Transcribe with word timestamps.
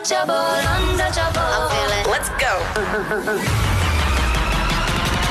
untouchable, 0.00 0.34
untouchable. 0.34 1.40
I 1.44 1.68
feel 1.70 1.90
it. 1.98 2.06
Let's 2.08 2.30
go. 2.40 2.54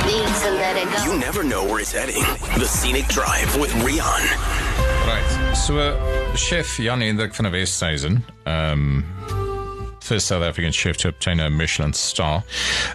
Need 0.05 0.29
to 0.43 0.51
let 0.51 0.75
it 0.77 0.87
go. 0.93 1.11
You 1.11 1.19
never 1.19 1.43
know 1.43 1.63
where 1.63 1.79
it's 1.79 1.91
heading. 1.91 2.23
The 2.59 2.65
Scenic 2.65 3.07
Drive 3.07 3.57
with 3.59 3.71
Rian. 3.83 4.23
Right. 5.07 5.55
So 5.55 5.97
chef 6.35 6.77
Jan 6.77 7.01
Hendrik 7.01 7.33
van 7.33 7.45
der 7.45 7.51
Westhuizen, 7.51 8.23
um 8.45 9.03
first 10.09 10.25
South 10.25 10.41
African 10.41 10.71
chef 10.71 10.97
to 10.97 11.09
obtain 11.09 11.39
a 11.39 11.49
Michelin 11.51 11.93
star. 11.93 12.43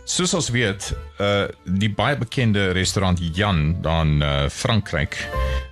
Soos 0.04 0.34
ons 0.34 0.48
weet, 0.50 0.90
uh 1.22 1.46
die 1.62 1.90
baie 1.94 2.16
bekende 2.18 2.72
restaurant 2.74 3.20
Jan 3.36 3.76
dan 3.84 4.18
uh 4.18 4.48
Frankryk 4.50 5.14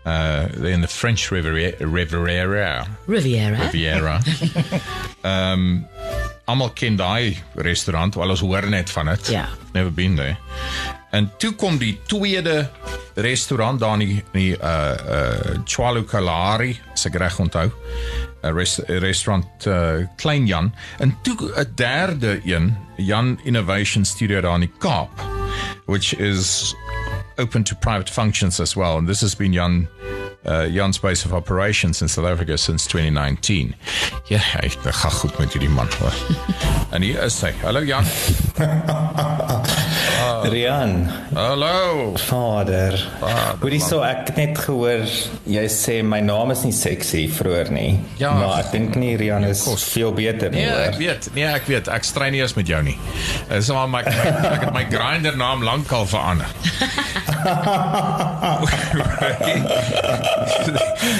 uh 0.06 0.46
in 0.62 0.86
the 0.86 0.88
French 0.88 1.32
Riviera 1.32 1.74
Riviera 1.80 2.86
Riviera. 3.06 3.58
Riviera. 3.58 4.20
Ehm 5.22 5.52
um, 5.52 5.66
almal 6.44 6.72
ken 6.74 6.96
daai 6.98 7.36
restaurant, 7.54 8.16
al 8.18 8.34
ons 8.34 8.42
hoor 8.42 8.66
net 8.70 8.90
van 8.90 9.10
dit. 9.10 9.34
Ja. 9.34 9.48
Never 9.74 9.92
been 9.94 10.16
there. 10.16 10.36
En 11.10 11.30
toe 11.38 11.52
kom 11.58 11.78
die 11.78 11.96
tweede 12.06 12.70
restaurant 13.14 13.80
daar 13.80 13.98
in 13.98 14.06
die, 14.06 14.22
in 14.32 14.38
die 14.40 14.54
uh 14.58 14.94
uh 15.18 15.58
Chwalu 15.64 16.06
Kalahari, 16.06 16.76
as 16.94 17.06
ek 17.10 17.18
reg 17.18 17.38
onthou. 17.42 17.66
'n 18.42 18.54
res, 18.54 18.80
restaurant 18.86 19.66
uh, 19.66 20.06
Klein 20.16 20.46
Jan 20.46 20.72
en 20.98 21.16
toe 21.22 21.52
'n 21.56 21.72
derde 21.74 22.40
een, 22.44 22.76
Jan 22.96 23.38
Innovation 23.44 24.04
Studio 24.04 24.40
daar 24.40 24.54
in 24.54 24.60
die 24.60 24.72
Kaap, 24.78 25.10
which 25.86 26.14
is 26.14 26.74
open 27.36 27.62
to 27.62 27.74
private 27.74 28.12
functions 28.12 28.60
as 28.60 28.74
well. 28.74 28.96
And 28.96 29.06
this 29.06 29.20
has 29.20 29.34
been 29.34 29.52
Jan 29.52 29.88
uh, 30.44 30.66
Jan's 30.66 30.98
base 30.98 31.24
of 31.24 31.32
operations 31.32 32.02
in 32.02 32.08
South 32.08 32.26
Africa 32.26 32.58
since 32.58 32.86
2019. 32.86 33.74
Ja, 34.28 34.38
hy 34.38 34.68
gaan 34.68 35.10
goed 35.10 35.38
met 35.38 35.52
hierdie 35.52 35.70
man 35.70 35.88
en 36.94 37.02
hier 37.02 37.22
is 37.22 37.40
hy. 37.40 37.52
Hallo 37.62 37.82
Jan. 37.84 38.04
Rian, 40.50 41.08
Hallo. 41.34 42.12
vader. 42.16 42.96
Hoorie 43.60 43.78
man. 43.78 43.88
so 43.88 44.00
ek 44.02 44.26
het 44.28 44.36
net 44.36 44.58
gehoor 44.58 45.04
jy 45.46 45.64
sê 45.70 46.00
my 46.04 46.20
naam 46.20 46.50
is 46.54 46.62
nie 46.66 46.72
sexy 46.72 47.28
vroeër 47.30 47.70
nie. 47.72 48.00
Ja. 48.18 48.32
maar 48.34 48.58
ek 48.64 48.70
dink 48.72 48.94
nie 48.98 49.16
Rian 49.20 49.44
is 49.44 49.62
kos. 49.64 49.84
veel 49.92 50.12
beter 50.12 50.50
nie. 50.50 50.64
Nee, 50.64 50.70
ek 50.70 50.90
hoor. 50.94 50.98
weet. 50.98 51.28
Nee, 51.34 51.44
ek 51.46 51.66
weet. 51.70 51.88
Ek 51.88 52.04
strei 52.04 52.30
nie 52.34 52.40
eens 52.42 52.54
met 52.58 52.66
jou 52.66 52.82
nie. 52.82 52.96
Dis 53.48 53.68
maar 53.72 53.88
my 53.88 54.00
ek 54.02 54.66
het 54.66 54.72
my 54.74 54.84
grinder 54.90 55.36
naam 55.36 55.62
lankal 55.66 56.06
verander. 56.06 56.46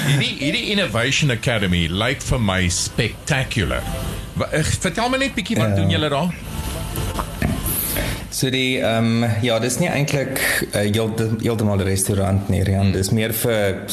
hierdie 0.09 0.33
hierdie 0.39 0.65
Innovation 0.75 1.31
Academy 1.35 1.87
lyk 1.91 2.23
vir 2.23 2.41
my 2.43 2.63
spectacular. 2.73 3.83
Eh, 4.51 4.63
Vertel 4.83 5.09
my 5.13 5.19
net 5.21 5.35
bietjie 5.37 5.59
wat 5.59 5.69
Ja. 5.75 5.77
doen 5.83 5.91
julle 5.91 6.09
daar? 6.09 6.31
So 8.33 8.51
die 8.51 8.81
ehm 8.81 9.23
um, 9.23 9.31
ja, 9.45 9.59
dis 9.61 9.77
nie 9.79 9.91
eintlik 9.93 10.41
uh, 10.73 10.81
heeltemal 10.81 11.77
'n 11.77 11.85
restaurant 11.85 12.49
nie, 12.49 12.63
Rian. 12.63 12.89
Hmm. 12.89 12.93
Dis 12.93 13.11
meer 13.11 13.33
vir 13.33 13.85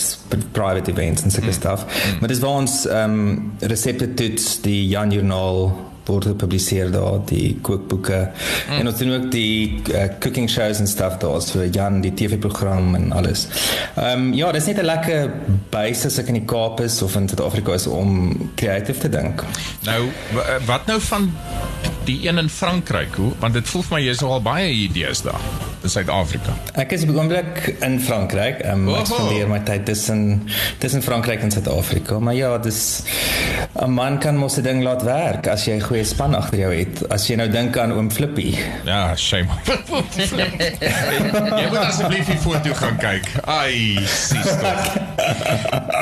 private 0.52 0.92
events 0.92 1.24
en 1.24 1.32
sulke 1.32 1.52
stuff. 1.52 1.84
Hmm. 1.84 2.20
Maar 2.20 2.28
dis 2.28 2.40
waar 2.40 2.64
ons 2.64 2.86
ehm 2.88 3.20
um, 3.20 3.52
resepte 3.60 4.14
toets, 4.14 4.62
die 4.62 4.88
Jan 4.88 5.12
Journal 5.12 5.88
word 6.10 6.26
gepubliseer 6.26 6.92
daar 6.92 7.20
die 7.26 7.58
kookboeke 7.62 8.30
Hmm. 8.70 8.80
en 8.80 8.88
ons 8.88 8.98
doen 8.98 9.14
ook 9.14 9.32
die 9.32 9.82
uh, 9.94 10.08
cooking 10.20 10.50
shows 10.50 10.80
en 10.80 10.88
stuff 10.88 11.18
daar 11.18 11.42
so 11.42 11.66
Jan 11.66 12.02
die 12.02 12.14
TV-program 12.14 12.96
en 12.96 13.12
alles. 13.12 13.48
Ehm 13.96 14.30
um, 14.30 14.34
ja, 14.34 14.52
dis 14.52 14.66
net 14.66 14.80
'n 14.80 14.86
lekker 14.86 15.32
base 15.70 16.08
as 16.08 16.18
ek 16.18 16.28
in 16.28 16.34
die 16.34 16.46
Kaap 16.46 16.80
is 16.80 17.02
of 17.02 17.16
in 17.16 17.28
Suid-Afrika 17.28 17.74
is 17.74 17.88
om 17.88 18.50
kreatief 18.56 19.00
te 19.00 19.10
dink. 19.10 19.44
Nou 19.84 20.08
eh, 20.08 20.66
wat 20.66 20.86
nou 20.86 21.02
van 21.02 21.32
die 22.10 22.28
een 22.28 22.38
in 22.42 22.50
Frankryk? 22.50 23.16
Hoe 23.16 23.34
want 23.40 23.54
dit 23.54 23.68
voel 23.70 23.86
vir 23.90 24.00
my 24.00 24.06
jy's 24.08 24.24
al 24.26 24.42
baie 24.42 24.72
daar 25.28 25.44
in 25.44 25.69
Suid-Afrika. 25.84 26.54
Ek 26.80 26.92
is 26.96 27.04
op 27.06 27.14
die 27.14 27.18
oomblik 27.18 27.76
in 27.86 28.00
Frankryk. 28.04 28.64
Um, 28.68 28.88
ek 28.90 28.96
Oho. 28.96 29.06
spandeer 29.06 29.50
my 29.52 29.60
tyd 29.68 29.86
tussen 29.88 30.50
tussen 30.82 31.04
Frankryk 31.06 31.44
en 31.46 31.52
Suid-Afrika. 31.52 32.20
Maar 32.20 32.36
ja, 32.36 32.58
dis 32.58 33.04
'n 33.80 33.92
man 33.92 34.20
kan 34.20 34.36
mos 34.38 34.58
'n 34.58 34.64
ding 34.64 34.84
laat 34.84 35.04
werk 35.04 35.48
as 35.48 35.66
jy 35.66 35.74
'n 35.78 35.82
goeie 35.82 36.04
span 36.04 36.36
agter 36.36 36.60
jou 36.60 36.74
het. 36.74 37.10
As 37.10 37.28
jy 37.28 37.36
nou 37.36 37.50
dink 37.50 37.78
aan 37.78 37.92
oom 37.92 38.12
Flippy. 38.12 38.58
Ja, 38.86 39.16
shame. 39.16 39.48
Jy 41.60 41.68
moet 41.70 41.78
asseblief 41.78 42.26
die 42.26 42.38
foto 42.38 42.74
gaan 42.74 42.98
kyk. 42.98 43.28
Ai, 43.46 44.00
sis 44.06 44.52
tog. 44.62 44.98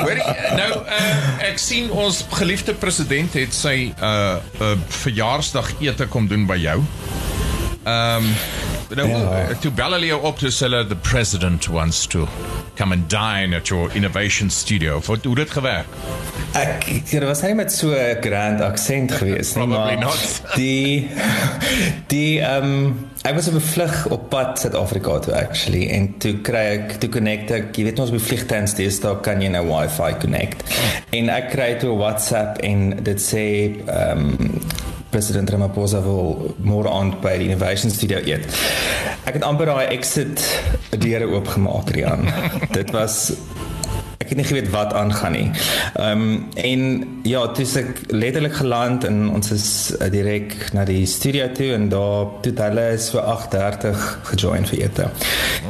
Hoorie, 0.02 0.24
nou 0.56 0.70
uh, 0.84 1.48
ek 1.48 1.58
sien 1.58 1.90
ons 1.90 2.24
geliefde 2.30 2.74
president 2.74 3.32
het 3.34 3.54
sy 3.54 3.92
uh, 4.02 4.36
uh 4.60 4.74
verjaarsdag 4.88 5.72
ete 5.80 6.06
kom 6.06 6.28
doen 6.28 6.46
by 6.46 6.56
jou. 6.56 6.82
Ehm 7.84 8.24
um, 8.24 8.34
nou 8.94 9.08
Ja. 9.08 9.38
ja. 9.48 9.54
toe 9.60 9.70
bel 9.70 9.92
hulle 9.92 10.06
jou 10.06 10.20
op 10.22 10.38
toe 10.38 10.50
sê 10.50 10.66
hulle 10.68 10.86
the 10.86 10.96
president 10.96 11.68
wants 11.68 12.06
to 12.06 12.28
come 12.76 12.94
and 12.94 13.08
dine 13.10 13.56
at 13.56 13.68
your 13.68 13.90
innovation 13.94 14.50
studio. 14.50 15.00
Wat 15.06 15.24
hoe 15.24 15.34
dit 15.34 15.50
gewerk? 15.50 15.86
Ek 16.52 16.86
dit 17.10 17.22
was 17.22 17.42
nie 17.42 17.54
met 17.54 17.72
so 17.72 17.90
'n 17.92 18.16
grand 18.20 18.60
aksent 18.60 19.12
geweest 19.12 19.56
nie, 19.56 19.66
maar 19.66 19.98
not. 19.98 20.40
die 20.60 21.10
die 22.06 22.40
ehm 22.40 22.64
um, 22.64 23.08
ek 23.22 23.34
was 23.34 23.48
op 23.48 23.54
'n 23.54 23.60
vlug 23.60 24.06
op 24.06 24.28
pad 24.30 24.58
Suid-Afrika 24.58 25.18
toe 25.18 25.34
actually 25.34 25.88
en 25.90 26.14
toe 26.18 26.38
kry 26.40 26.64
ek 26.78 26.92
toe 27.00 27.08
connect 27.10 27.50
ek, 27.50 27.76
jy 27.76 27.84
weet 27.84 27.98
ons 27.98 28.10
op 28.10 28.20
steeds 28.64 29.00
daar 29.00 29.20
kan 29.20 29.42
jy 29.42 29.48
nou 29.48 29.66
wifi 29.66 30.14
connect. 30.20 30.62
En 31.10 31.28
ek 31.28 31.50
kry 31.50 31.74
toe 31.78 31.92
'n 31.92 31.98
WhatsApp 31.98 32.58
en 32.58 33.02
dit 33.02 33.20
sê 33.20 33.44
ehm 33.86 34.18
um, 34.18 34.60
president 35.10 35.50
Ramaphosa 35.50 36.02
wil 36.04 36.54
môre 36.60 36.90
aand 36.92 37.20
by 37.24 37.36
die 37.40 37.48
Innovation 37.50 37.90
Studio 37.90 38.20
eet. 38.24 38.44
Ek 39.28 39.38
het 39.38 39.46
amper 39.46 39.70
daai 39.70 39.88
exit 39.94 40.42
deure 40.96 41.28
oopgemaak, 41.32 41.90
Rian. 41.96 42.28
Dit 42.76 42.92
was 42.96 43.28
ek 44.18 44.34
het 44.34 44.40
nie 44.42 44.46
geweet 44.48 44.70
wat 44.74 44.92
aangaan 44.92 45.32
nie. 45.32 45.50
Ehm 45.96 46.22
um, 46.22 46.48
en 46.54 46.82
ja, 47.22 47.46
toe 47.56 47.64
is 47.64 47.76
ek 47.80 48.02
letterlik 48.12 48.58
geland 48.60 49.04
en 49.08 49.30
ons 49.32 49.52
is 49.54 49.68
uh, 49.96 50.10
direk 50.12 50.52
na 50.76 50.84
die 50.84 51.06
studio 51.08 51.46
toe 51.56 51.70
en 51.76 51.88
daar 51.88 52.26
toe 52.44 52.52
hulle 52.58 52.88
is 52.92 53.08
vir 53.14 53.22
8:30 53.22 54.08
gejoin 54.32 54.68
vir 54.68 54.82
ete. 54.82 55.08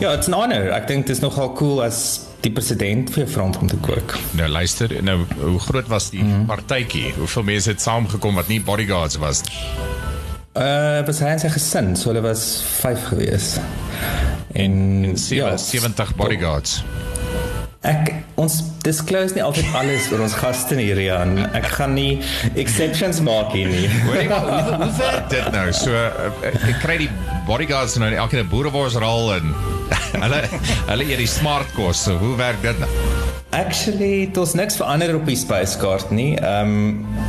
Ja, 0.01 0.13
it's 0.13 0.27
an 0.27 0.35
honor. 0.35 0.73
Ek 0.75 0.89
dink 0.89 1.07
dit 1.07 1.17
is 1.17 1.23
nogal 1.23 1.53
cool 1.53 1.83
as 1.85 2.28
die 2.41 2.53
president 2.55 3.11
vir 3.11 3.29
vra 3.29 3.49
om 3.49 3.69
te 3.69 3.77
kook. 3.83 4.17
Nou 4.39 4.49
luister, 4.49 4.93
nou 5.03 5.21
hoe 5.41 5.59
groot 5.61 5.89
was 5.91 6.11
die 6.11 6.23
mm 6.23 6.33
-hmm. 6.33 6.47
partytjie? 6.47 7.13
Hoeveel 7.19 7.43
mense 7.43 7.71
het 7.71 7.81
saamgekom 7.83 8.35
wat 8.35 8.49
nie 8.49 8.61
bodyguards 8.61 9.17
was 9.17 9.43
nie? 9.43 9.59
Uh 10.59 11.07
was 11.07 11.19
hy 11.23 11.27
en 11.27 11.39
sy 11.39 11.49
gesin, 11.49 11.97
so 11.97 12.11
hulle 12.11 12.21
was 12.21 12.63
5 12.81 13.05
gewees. 13.13 13.57
En, 14.53 15.05
en 15.05 15.19
Sewe- 15.19 15.59
70 15.59 16.15
bodyguards. 16.15 16.83
Ek 17.87 18.09
ons 18.35 18.57
disclose 18.83 19.37
nie 19.37 19.43
altyd 19.45 19.69
alles 19.79 20.09
oor 20.11 20.25
ons 20.25 20.35
gaste 20.35 20.75
hier 20.81 20.97
Rian. 20.99 21.37
Ek 21.55 21.69
gaan 21.77 21.95
nie 21.95 22.19
exceptions 22.59 23.21
maak 23.23 23.53
hier 23.55 23.71
nie. 23.71 23.87
Hoorie, 24.03 24.27
maar 24.33 24.73
hoe 24.83 24.91
werk 24.99 25.29
dit 25.31 25.47
nou? 25.55 25.67
So 25.79 25.95
uh, 25.95 26.33
ek 26.43 26.81
kry 26.83 26.97
die 27.05 27.11
bodyguards 27.47 27.95
nou 28.03 28.11
elke 28.11 28.35
keer 28.35 28.43
'n 28.43 28.51
boerewors 28.51 28.99
rol 28.99 29.31
en 29.37 29.55
hulle 30.25 30.43
hulle 30.91 31.07
eet 31.07 31.23
die 31.23 31.31
smart 31.31 31.71
kos. 31.79 32.03
So 32.09 32.19
hoe 32.19 32.35
werk 32.41 32.59
dit 32.67 32.83
nou? 32.83 32.91
Actually, 33.55 34.27
dit 34.27 34.43
is 34.43 34.59
niks 34.59 34.77
verander 34.77 35.15
op 35.15 35.31
die 35.31 35.39
spyskaart 35.39 36.11
nie. 36.11 36.35
Ehm 36.35 36.75
um, 36.75 37.28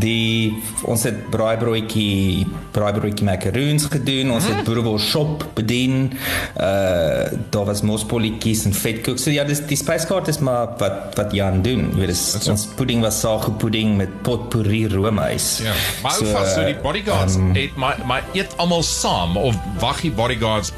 die 0.00 0.56
ons 0.88 1.04
het 1.06 1.22
braaibroodjie 1.32 2.46
braaibroodjie 2.74 3.26
macaroons 3.26 3.86
gedoen. 3.92 4.32
Ons 4.34 4.48
het 4.50 4.62
boerewors 4.66 5.06
shop 5.10 5.46
bedien. 5.58 6.10
Uh 6.56 7.28
daar 7.50 7.66
was 7.68 7.82
mosbolletjies 7.86 8.64
en 8.68 8.74
vetkoek. 8.76 9.18
So 9.20 9.32
ja 9.34 9.44
dis 9.48 9.62
die 9.70 9.78
spyskaart 9.78 10.30
is 10.32 10.40
maar 10.44 10.74
wat 10.80 11.16
wat 11.18 11.34
Jan 11.36 11.62
doen. 11.62 11.88
Jy 11.94 12.04
weet 12.04 12.12
dis, 12.14 12.24
ons 12.50 12.66
pudding 12.78 13.04
was 13.04 13.20
sago 13.20 13.52
pudding 13.62 13.96
met 14.00 14.12
potpourri 14.26 14.86
roomys. 14.92 15.50
Ja. 15.64 15.74
Maar 16.02 16.18
hoe 16.18 16.30
vas 16.34 16.54
so 16.54 16.64
die 16.66 16.78
bodyguards 16.82 17.38
um, 17.40 17.50
eet 17.56 17.76
maar 17.76 18.00
maar 18.06 18.24
eet 18.34 18.56
almal 18.56 18.82
saam 18.86 19.36
of 19.36 19.58
wag 19.82 20.00
die 20.06 20.14
bodyguards 20.14 20.72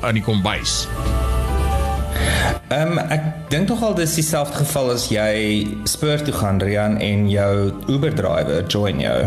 aan 0.00 0.18
die 0.18 0.24
kombuis? 0.24 0.82
Ehm 2.72 2.96
um, 2.96 2.98
ek 3.12 3.24
dink 3.52 3.68
tog 3.68 3.82
al 3.84 3.94
dis 3.94 4.14
dieselfde 4.16 4.62
geval 4.62 4.92
as 4.94 5.08
jy 5.12 5.66
Spur 5.84 6.22
toe 6.24 6.32
gaan 6.32 6.60
Rian 6.62 6.96
en 7.04 7.26
jou 7.30 7.72
Uber 7.92 8.14
driver 8.16 8.64
join 8.66 9.00
jou. 9.02 9.18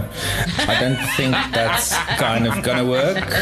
I 0.65 0.75
don't 0.79 1.01
think 1.17 1.35
that's 1.53 1.93
kind 2.17 2.49
of 2.49 2.61
gonna 2.65 2.85
work. 2.85 3.37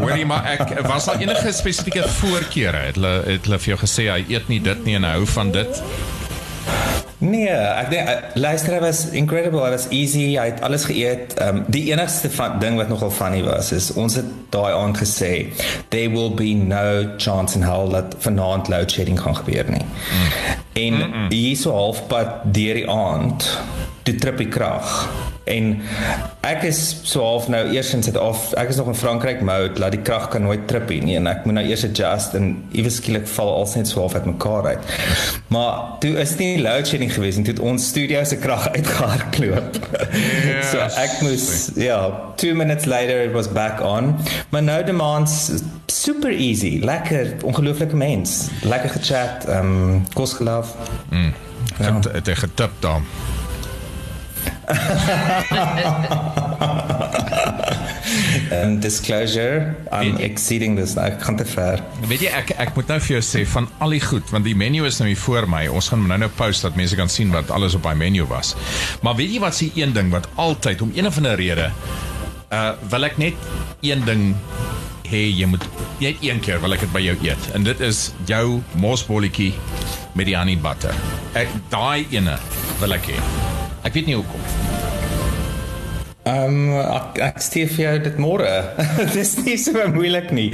Hoorie 0.00 0.26
maar 0.26 0.48
ek 0.56 0.72
was 0.88 1.04
daar 1.10 1.20
enige 1.20 1.52
spesifieke 1.52 2.08
voorkeure? 2.08 2.86
Het 2.88 3.00
hulle 3.00 3.14
het 3.26 3.44
hulle 3.48 3.60
vir 3.60 3.74
jou 3.74 3.80
gesê 3.84 4.08
hy 4.10 4.22
eet 4.32 4.48
nie 4.52 4.60
dit 4.60 4.84
nie 4.88 4.96
en 5.00 5.08
hou 5.10 5.26
van 5.36 5.52
dit? 5.54 5.82
Nee, 7.18 7.48
ek 7.48 7.88
dink 7.90 8.08
uh, 8.08 8.16
luister 8.36 8.74
hy 8.76 8.80
was 8.84 9.06
incredible. 9.16 9.62
Hy 9.64 9.70
was 9.72 9.86
easy. 9.94 10.34
Hy 10.36 10.50
het 10.50 10.60
alles 10.66 10.84
geëet. 10.88 11.36
Ehm 11.40 11.62
um, 11.62 11.64
die 11.72 11.86
enigste 11.92 12.30
van, 12.30 12.58
ding 12.60 12.76
wat 12.76 12.92
nogal 12.92 13.10
funny 13.10 13.40
was 13.46 13.72
is 13.72 13.88
ons 13.96 14.18
het 14.20 14.28
daai 14.52 14.72
aand 14.76 15.00
gesê 15.00 15.30
there 15.88 16.10
will 16.12 16.34
be 16.36 16.52
no 16.54 17.16
chance 17.16 17.56
in 17.56 17.64
hell 17.64 17.88
dat 17.92 18.18
vanaand 18.24 18.68
load 18.68 18.92
shedding 18.92 19.20
gaan 19.20 19.36
gebeur 19.36 19.70
nie. 19.70 19.84
Mm. 19.84 20.28
En 20.72 20.94
mm 20.94 21.12
-mm. 21.12 21.30
hier 21.32 21.56
so 21.56 21.72
halfpad 21.72 22.44
deur 22.44 22.74
die 22.74 22.88
aand 22.90 23.48
toe 24.02 24.14
trip 24.14 24.36
die 24.36 24.48
krag. 24.48 25.08
En 25.46 25.66
ek 26.46 26.64
is 26.66 26.78
so 27.06 27.22
half 27.22 27.46
nou 27.52 27.60
eers 27.70 27.92
in 27.94 28.02
Suid-Afrika. 28.02 28.58
Ek 28.64 28.72
is 28.72 28.78
nog 28.80 28.88
in 28.90 28.98
Frankryk 28.98 29.44
mode, 29.46 29.78
laat 29.78 29.94
die 29.94 30.02
krag 30.02 30.28
kan 30.32 30.42
nooit 30.42 30.64
trip 30.66 30.90
nie 30.90 31.14
en 31.18 31.28
ek 31.30 31.44
moet 31.46 31.58
nou 31.60 31.64
eers 31.68 31.84
adjust 31.86 32.34
en 32.38 32.48
iewes 32.74 32.98
skielik 32.98 33.28
val 33.30 33.52
alles 33.54 33.76
net 33.78 33.90
so 33.90 34.02
half 34.02 34.16
uit 34.18 34.26
mekaar 34.26 34.66
uit. 34.72 34.90
Maar 35.54 35.98
toe 36.02 36.16
is 36.22 36.34
nie 36.40 36.58
load 36.62 36.90
shedding 36.90 37.12
gewees 37.14 37.38
en 37.38 37.46
toe 37.46 37.54
het 37.54 37.62
ons 37.62 37.86
studio 37.92 38.24
se 38.26 38.40
krag 38.42 38.66
uitgehardloop. 38.76 39.78
Yeah, 40.16 40.66
so 40.66 40.82
ek 40.98 41.20
moes 41.22 41.46
ja, 41.78 42.00
2 42.42 42.58
minutes 42.58 42.90
later 42.90 43.22
it 43.28 43.34
was 43.36 43.46
back 43.46 43.82
on. 43.84 44.16
Maar 44.50 44.66
nou 44.66 44.82
demands 44.84 45.38
super 45.86 46.34
easy, 46.34 46.80
lekker, 46.82 47.36
ongelooflike 47.46 47.96
mens, 47.96 48.48
lekker 48.66 48.98
gechat, 48.98 49.46
ehm 49.46 49.72
um, 49.78 50.04
kos 50.14 50.34
geloof. 50.42 50.74
Mm. 51.10 51.32
Ja. 51.78 51.94
Het, 51.94 52.12
het, 52.12 52.38
getip 52.38 52.70
dan. 52.80 53.04
um, 58.52 58.80
disclosure 58.80 59.74
I'm 59.92 60.16
exceeding 60.18 60.76
this 60.78 60.96
ek 61.00 61.20
gaan 61.22 61.36
te 61.38 61.46
ver 61.48 61.82
weet 62.10 62.26
jy 62.26 62.32
ek 62.34 62.52
ek 62.62 62.74
moet 62.78 62.90
nou 62.90 62.98
vir 63.02 63.16
jou 63.16 63.22
sê 63.24 63.44
van 63.48 63.68
al 63.84 63.94
die 63.94 64.02
goed 64.02 64.30
want 64.34 64.46
die 64.48 64.56
menu 64.58 64.84
is 64.88 64.98
nou 65.00 65.08
hier 65.10 65.20
voor 65.20 65.48
my 65.50 65.66
ons 65.70 65.90
gaan 65.92 66.06
nou 66.06 66.18
nou 66.20 66.30
post 66.38 66.66
dat 66.66 66.78
mense 66.78 66.98
kan 66.98 67.10
sien 67.12 67.32
wat 67.34 67.50
alles 67.54 67.76
op 67.78 67.86
my 67.86 67.94
menu 67.98 68.26
was. 68.30 68.54
Maar 69.02 69.16
weet 69.20 69.36
jy 69.36 69.42
wat 69.42 69.56
se 69.56 69.70
een 69.74 69.94
ding 69.96 70.10
wat 70.14 70.28
altyd 70.34 70.82
om 70.82 70.92
een 70.94 71.06
of 71.06 71.18
ander 71.20 71.38
rede 71.38 71.70
uh 72.54 72.72
wil 72.90 73.08
ek 73.08 73.18
net 73.18 73.34
een 73.82 74.04
ding 74.06 74.30
hê 75.10 75.26
jy 75.30 75.46
moet 75.50 75.66
net 76.00 76.22
een 76.22 76.40
keer 76.42 76.60
wil 76.62 76.74
ek 76.74 76.86
dit 76.86 76.94
by 76.94 77.02
jou 77.04 77.16
eet 77.26 77.50
en 77.54 77.66
dit 77.66 77.80
is 77.80 78.10
jou 78.30 78.62
mosbolletjie 78.82 79.52
met 80.16 80.26
die 80.26 80.36
honey 80.38 80.58
butter. 80.58 80.94
Ek 81.36 81.52
daai 81.70 82.06
ene 82.10 82.38
wil 82.80 82.96
ek 82.96 83.12
hê 83.12 83.55
ek 83.86 83.94
weet 83.94 84.10
nie 84.10 84.18
hoekom 84.18 84.74
Ehm 86.26 86.54
um, 86.74 86.78
ek, 86.82 87.20
ek 87.22 87.36
stuur 87.38 87.68
vir 87.70 87.82
jou 87.84 87.90
dit 88.02 88.16
môre. 88.18 88.48
dis 89.14 89.30
nie 89.46 89.54
so 89.62 89.84
moeilik 89.94 90.32
nie. 90.34 90.48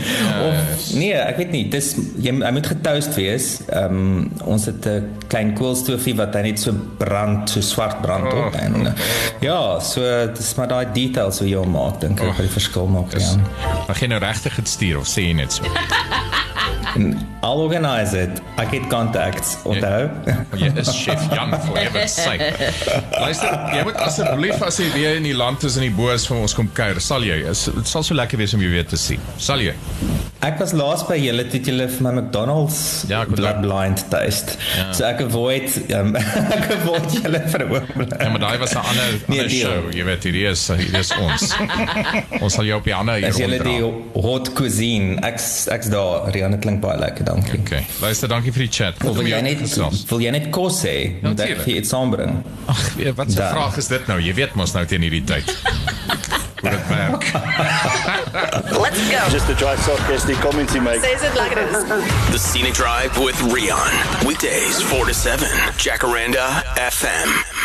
Of 0.45 0.83
nee, 1.01 1.15
ek 1.17 1.39
weet 1.41 1.55
nie. 1.55 1.63
Dis 1.73 1.95
jy, 1.97 2.29
jy 2.29 2.51
moet 2.53 2.69
getoast 2.75 3.17
wees. 3.17 3.47
Ehm 3.71 3.97
um, 4.03 4.29
ons 4.53 4.69
het 4.69 4.85
'n 4.85 5.09
klein 5.33 5.55
koolstofie 5.57 6.13
wat 6.21 6.37
net 6.45 6.61
so 6.61 6.77
brand, 7.01 7.49
so 7.49 7.65
swart 7.65 8.03
brand 8.05 8.29
op 8.29 8.53
oh, 8.53 8.61
en 8.61 8.77
oh, 8.83 8.93
oh. 8.93 9.11
ja, 9.41 9.81
so 9.81 10.05
dis 10.37 10.55
maar 10.61 10.69
daai 10.69 10.93
details 10.93 11.41
wat 11.41 11.49
jy 11.49 11.65
maak 11.65 12.01
dink 12.05 12.21
ek 12.21 12.29
oh, 12.29 12.37
wat 12.37 12.45
die 12.45 12.57
verskil 12.61 12.87
maak 12.93 13.17
ja. 13.17 13.33
Mag 13.89 13.97
jy 14.01 14.13
nou 14.13 14.21
regtig 14.21 14.61
dit 14.61 14.69
stuur 14.69 15.01
of 15.01 15.09
sê 15.09 15.31
jy 15.31 15.37
net 15.41 15.57
so? 15.57 15.65
I'll 17.43 17.61
organize 17.61 18.13
it. 18.15 18.43
Ek 18.61 18.75
het 18.77 18.87
contacts. 18.93 19.57
Onthou? 19.65 20.11
Jy 20.61 20.69
is 20.83 20.91
chef 20.93 21.25
Jan 21.33 21.55
for 21.65 21.79
ever 21.81 22.09
sake. 22.09 22.51
Luister, 23.17 23.57
jy 23.73 23.87
moet 23.89 24.01
asseblief 24.05 24.63
as 24.67 24.81
jy 24.83 24.91
weer 24.97 25.17
in 25.21 25.27
die 25.27 25.37
land 25.37 25.65
is 25.69 25.79
in 25.81 25.89
die 25.89 25.95
boos 25.97 26.27
van 26.29 26.43
ons 26.45 26.57
kom 26.57 26.69
kuier, 26.77 27.01
sal 27.01 27.25
jy? 27.25 27.41
Dit 27.49 27.89
sal 27.89 28.05
so 28.07 28.17
lekker 28.19 28.41
wees 28.41 28.55
om 28.57 28.65
jou 28.65 28.73
weer 28.73 28.87
te 28.89 29.01
sien. 29.01 29.21
Sal 29.41 29.65
jy? 29.65 29.75
Ek 30.43 30.57
was 30.59 30.73
laas 30.75 31.05
by 31.07 31.15
julle 31.23 31.45
toe 31.47 31.61
julle 31.63 31.85
vir 31.87 32.01
my 32.03 32.11
McDonald's 32.17 32.79
ja, 33.07 33.21
blood 33.31 33.61
blind 33.63 34.01
taste. 34.11 34.57
Ja. 34.75 34.89
So 34.91 35.05
ek 35.07 35.21
avoid 35.23 35.69
um, 35.95 36.17
ek 36.57 36.73
avoid 36.81 37.15
julle 37.15 37.41
vir 37.53 37.63
'n 37.63 37.77
oomblik. 37.77 38.17
Ja, 38.19 38.31
maar 38.35 38.43
daai 38.43 38.59
was 38.59 38.75
'n 38.75 38.83
ander 38.83 39.13
nee, 39.31 39.39
ander 39.39 39.55
show. 39.55 39.87
Jy 39.95 40.07
weet, 40.09 40.27
hier 40.27 40.51
is 40.51 40.65
hier 40.67 40.99
is 40.99 41.13
ons. 41.15 41.55
ons 42.43 42.59
sal 42.59 42.67
jou 42.67 42.81
op 42.81 42.91
die 42.91 42.97
ander 42.99 43.21
hier. 43.21 43.31
As 43.31 43.39
julle 43.39 43.63
die 43.63 43.79
hot 44.27 44.51
cuisine, 44.59 45.21
ek 45.23 45.39
ek's 45.77 45.93
daar. 45.95 46.27
Rianne 46.35 46.59
klink 46.59 46.83
baie 46.83 46.99
lekker, 46.99 47.29
dankie. 47.31 47.61
Okay. 47.63 47.87
Luister, 48.03 48.27
dankie 48.35 48.51
vir 48.51 48.67
die 48.67 48.73
chat. 48.81 48.99
Wil, 49.07 49.15
wil 49.21 49.31
jy 49.31 49.41
net 49.47 49.63
wil 50.11 50.27
jy 50.27 50.35
net 50.35 50.51
kos 50.51 50.83
hê? 50.83 50.99
Ja, 51.23 51.29
Moet 51.29 51.47
ek 51.47 51.63
vir 51.63 51.75
iets 51.79 51.95
aanbring? 51.95 52.43
Ag, 52.67 52.83
wat 53.15 53.31
'n 53.31 53.39
vraag 53.39 53.79
is 53.79 53.95
dit 53.95 54.11
nou? 54.11 54.19
Jy 54.19 54.35
weet 54.43 54.59
mos 54.59 54.75
nou 54.75 54.83
teen 54.91 55.07
hierdie 55.07 55.23
tyd. 55.23 55.47
Let's 58.79 59.11
go. 59.11 59.29
Just 59.31 59.47
the 59.47 59.55
drive 59.55 59.79
soft 59.81 60.07
the 60.27 60.35
comments 60.35 60.75
you 60.75 60.81
make. 60.81 61.01
Says 61.01 61.23
it 61.23 61.35
like 61.37 61.53
it 61.53 61.59
is. 61.59 61.85
The 62.33 62.39
Scenic 62.39 62.75
Drive 62.75 63.19
with 63.19 63.41
Rion. 63.43 64.27
Weekdays 64.27 64.81
4 64.83 65.07
to 65.07 65.15
7. 65.15 65.49
Jacaranda 65.79 66.63
FM. 66.77 67.62